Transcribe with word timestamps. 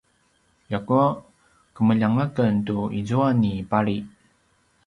ljakua 0.71 1.03
kemeljang 1.81 2.17
aken 2.25 2.53
tu 2.71 2.77
izua 3.03 3.29
ni 3.45 3.53
pali 3.75 3.97